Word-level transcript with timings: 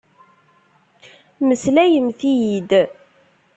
Meslayemt-iyi-d! 1.47 2.71